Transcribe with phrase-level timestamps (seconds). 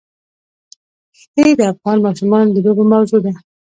[1.19, 3.33] ښتې د افغان ماشومانو د لوبو موضوع ده.